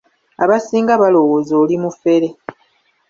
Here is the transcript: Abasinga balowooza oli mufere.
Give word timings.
Abasinga 0.43 0.93
balowooza 1.01 1.53
oli 1.63 1.75
mufere. 1.83 2.27